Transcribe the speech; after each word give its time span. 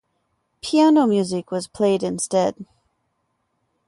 Piano 0.63 1.05
music 1.05 1.51
was 1.51 1.67
played 1.67 2.01
instead. 2.01 2.65